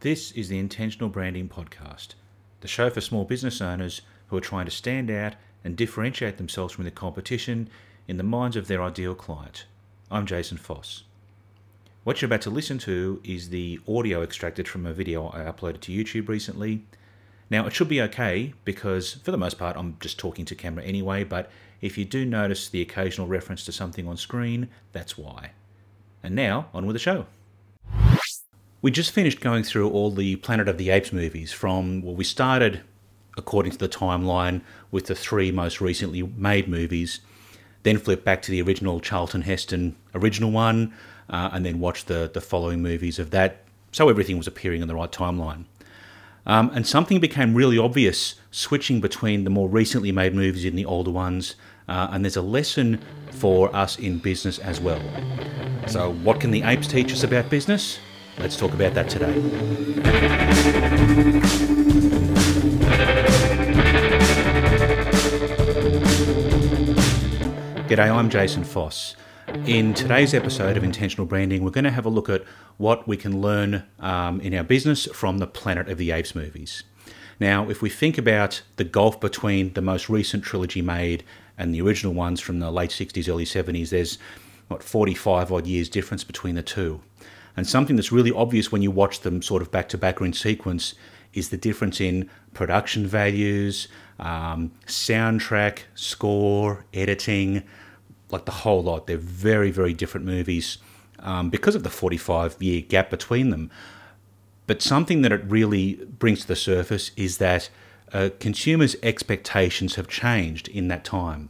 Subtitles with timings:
[0.00, 2.10] This is the Intentional Branding Podcast,
[2.60, 6.72] the show for small business owners who are trying to stand out and differentiate themselves
[6.72, 7.68] from the competition
[8.06, 9.66] in the minds of their ideal client.
[10.08, 11.02] I'm Jason Foss.
[12.04, 15.80] What you're about to listen to is the audio extracted from a video I uploaded
[15.80, 16.84] to YouTube recently.
[17.50, 20.84] Now, it should be okay because, for the most part, I'm just talking to camera
[20.84, 25.50] anyway, but if you do notice the occasional reference to something on screen, that's why.
[26.22, 27.26] And now, on with the show.
[28.80, 32.22] We just finished going through all the Planet of the Apes movies from, well, we
[32.22, 32.82] started
[33.36, 37.20] according to the timeline with the three most recently made movies,
[37.82, 40.92] then flipped back to the original Charlton Heston original one,
[41.28, 44.88] uh, and then watched the, the following movies of that, so everything was appearing in
[44.88, 45.64] the right timeline.
[46.46, 50.84] Um, and something became really obvious switching between the more recently made movies and the
[50.84, 51.56] older ones,
[51.88, 53.00] uh, and there's a lesson
[53.32, 55.02] for us in business as well.
[55.86, 57.98] So, what can the apes teach us about business?
[58.40, 59.34] Let's talk about that today.
[67.88, 69.16] G'day, I'm Jason Foss.
[69.66, 72.44] In today's episode of Intentional Branding, we're going to have a look at
[72.76, 76.84] what we can learn um, in our business from the Planet of the Apes movies.
[77.40, 81.24] Now, if we think about the gulf between the most recent trilogy made
[81.56, 84.18] and the original ones from the late 60s, early 70s, there's
[84.68, 87.00] what 45 odd years difference between the two.
[87.58, 90.24] And something that's really obvious when you watch them sort of back to back or
[90.24, 90.94] in sequence
[91.34, 93.88] is the difference in production values,
[94.20, 97.64] um, soundtrack, score, editing,
[98.30, 99.08] like the whole lot.
[99.08, 100.78] They're very, very different movies
[101.18, 103.72] um, because of the 45 year gap between them.
[104.68, 107.70] But something that it really brings to the surface is that
[108.12, 111.48] uh, consumers' expectations have changed in that time.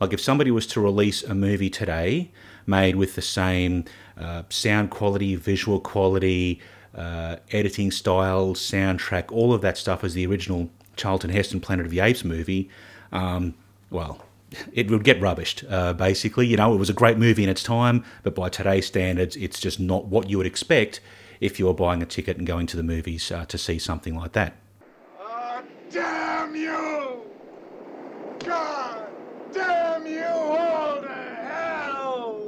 [0.00, 2.32] Like if somebody was to release a movie today
[2.66, 3.84] made with the same
[4.18, 6.60] uh, sound quality, visual quality,
[6.94, 11.90] uh, editing style, soundtrack, all of that stuff as the original Charlton Heston Planet of
[11.90, 12.70] the Apes movie,
[13.12, 13.54] um,
[13.90, 14.24] well,
[14.72, 16.46] it would get rubbished, uh, basically.
[16.46, 19.58] You know, it was a great movie in its time, but by today's standards, it's
[19.60, 21.00] just not what you would expect
[21.40, 24.16] if you were buying a ticket and going to the movies uh, to see something
[24.16, 24.56] like that.
[25.20, 27.22] Oh, damn you!
[28.44, 29.06] God
[29.52, 32.42] damn you all to hell!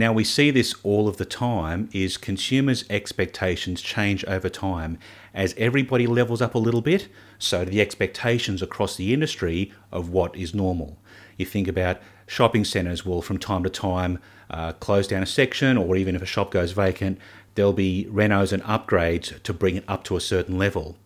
[0.00, 4.96] Now we see this all of the time is consumers' expectations change over time
[5.34, 10.08] as everybody levels up a little bit, so do the expectations across the industry of
[10.08, 10.96] what is normal.
[11.36, 15.76] You think about shopping centres will from time to time uh, close down a section
[15.76, 17.18] or even if a shop goes vacant,
[17.54, 20.96] there'll be renos and upgrades to bring it up to a certain level.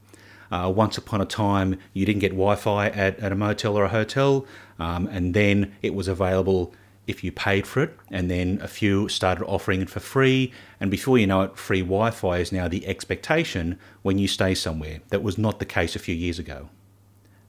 [0.52, 3.86] Uh, once upon a time, you didn't get Wi Fi at, at a motel or
[3.86, 4.46] a hotel,
[4.78, 6.72] um, and then it was available
[7.06, 10.52] if you paid for it, and then a few started offering it for free.
[10.80, 14.54] And before you know it, free Wi Fi is now the expectation when you stay
[14.54, 15.00] somewhere.
[15.08, 16.68] That was not the case a few years ago.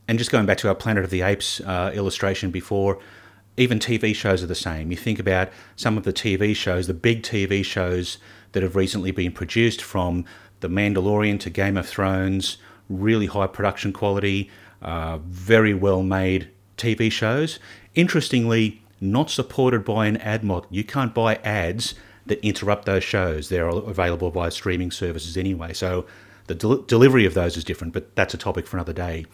[0.07, 2.99] And just going back to our Planet of the Apes uh, illustration before,
[3.57, 4.91] even TV shows are the same.
[4.91, 8.17] You think about some of the TV shows, the big TV shows
[8.51, 10.25] that have recently been produced from
[10.59, 12.57] The Mandalorian to Game of Thrones,
[12.89, 14.49] really high production quality,
[14.81, 17.59] uh, very well made TV shows.
[17.95, 20.67] Interestingly, not supported by an ad model.
[20.69, 21.95] You can't buy ads
[22.25, 23.49] that interrupt those shows.
[23.49, 25.73] They're available via streaming services anyway.
[25.73, 26.05] So
[26.47, 29.25] the del- delivery of those is different, but that's a topic for another day.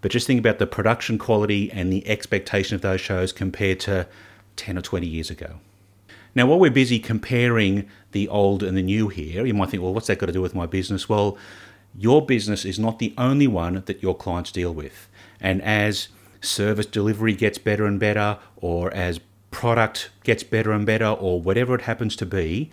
[0.00, 4.08] But just think about the production quality and the expectation of those shows compared to
[4.56, 5.60] 10 or 20 years ago.
[6.34, 9.94] Now, while we're busy comparing the old and the new here, you might think, well,
[9.94, 11.08] what's that got to do with my business?
[11.08, 11.36] Well,
[11.96, 15.08] your business is not the only one that your clients deal with.
[15.40, 16.08] And as
[16.42, 19.20] service delivery gets better and better, or as
[19.50, 22.70] product gets better and better, or whatever it happens to be,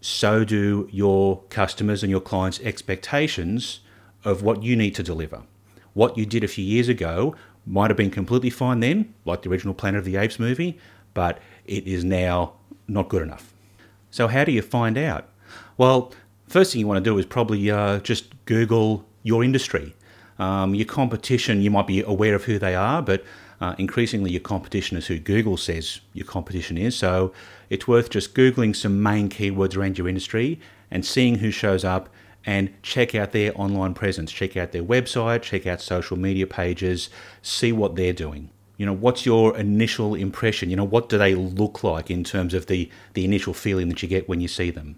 [0.00, 3.80] so do your customers and your clients' expectations
[4.24, 5.42] of what you need to deliver.
[5.94, 7.34] What you did a few years ago
[7.66, 10.78] might have been completely fine then, like the original Planet of the Apes movie,
[11.14, 12.52] but it is now
[12.86, 13.52] not good enough.
[14.10, 15.28] So, how do you find out?
[15.76, 16.12] Well,
[16.48, 19.94] first thing you want to do is probably uh, just Google your industry.
[20.38, 23.24] Um, your competition, you might be aware of who they are, but
[23.60, 26.96] uh, increasingly your competition is who Google says your competition is.
[26.96, 27.32] So
[27.70, 30.60] it's worth just Googling some main keywords around your industry
[30.90, 32.08] and seeing who shows up
[32.44, 37.10] and check out their online presence, check out their website, check out social media pages,
[37.42, 38.50] see what they're doing.
[38.76, 40.70] You know, what's your initial impression?
[40.70, 44.02] You know, what do they look like in terms of the, the initial feeling that
[44.02, 44.96] you get when you see them?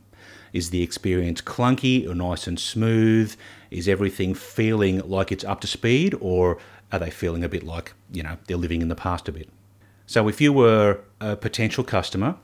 [0.52, 3.34] Is the experience clunky or nice and smooth?
[3.70, 6.58] Is everything feeling like it's up to speed or
[6.90, 9.48] are they feeling a bit like, you know, they're living in the past a bit?
[10.06, 12.36] So if you were a potential customer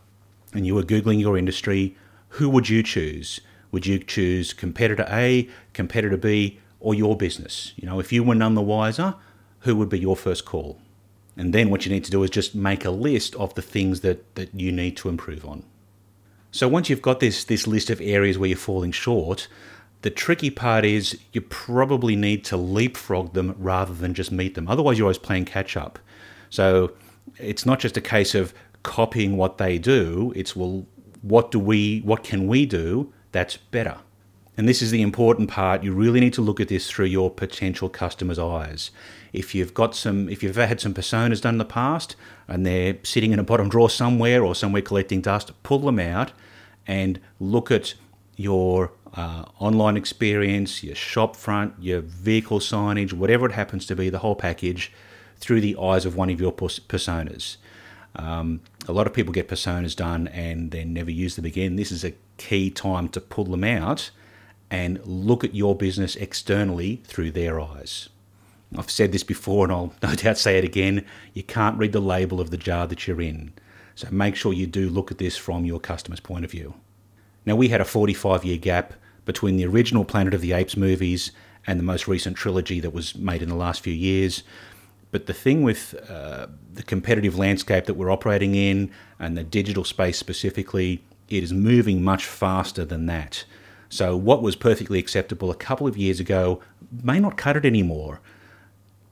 [0.52, 1.96] and you were Googling your industry,
[2.28, 3.40] who would you choose?
[3.72, 7.72] Would you choose competitor A, competitor B, or your business?
[7.76, 9.14] You know, if you were none the wiser,
[9.60, 10.78] who would be your first call?
[11.36, 14.02] And then what you need to do is just make a list of the things
[14.02, 15.64] that, that you need to improve on.
[16.54, 19.48] So once you've got this this list of areas where you're falling short,
[20.02, 24.68] the tricky part is you probably need to leapfrog them rather than just meet them.
[24.68, 25.98] Otherwise, you're always playing catch up.
[26.50, 26.92] So
[27.40, 28.54] it's not just a case of
[28.84, 30.32] copying what they do.
[30.36, 30.86] It's well,
[31.22, 33.96] what do we, what can we do that's better?
[34.56, 35.82] And this is the important part.
[35.82, 38.90] You really need to look at this through your potential customer's eyes.
[39.32, 42.14] If you've got some, if you've ever had some personas done in the past
[42.46, 46.30] and they're sitting in a bottom drawer somewhere or somewhere collecting dust, pull them out
[46.86, 47.94] and look at
[48.36, 54.08] your uh, online experience, your shop front, your vehicle signage, whatever it happens to be,
[54.08, 54.92] the whole package,
[55.38, 57.56] through the eyes of one of your personas.
[58.16, 61.74] Um, a lot of people get personas done and then never use them again.
[61.74, 64.10] This is a key time to pull them out
[64.70, 68.08] and look at your business externally through their eyes.
[68.76, 71.04] I've said this before and I'll no doubt say it again.
[71.32, 73.52] You can't read the label of the jar that you're in.
[73.94, 76.74] So make sure you do look at this from your customer's point of view.
[77.46, 78.94] Now, we had a 45 year gap
[79.24, 81.30] between the original Planet of the Apes movies
[81.66, 84.42] and the most recent trilogy that was made in the last few years.
[85.10, 89.84] But the thing with uh, the competitive landscape that we're operating in and the digital
[89.84, 93.44] space specifically, it is moving much faster than that.
[93.94, 96.60] So, what was perfectly acceptable a couple of years ago
[97.04, 98.20] may not cut it anymore.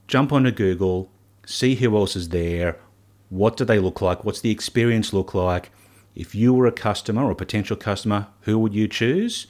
[0.08, 1.08] Jump onto Google,
[1.46, 2.80] see who else is there,
[3.28, 5.70] what do they look like, what's the experience look like.
[6.16, 9.46] If you were a customer or a potential customer, who would you choose?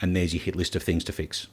[0.00, 1.46] And there's your hit list of things to fix.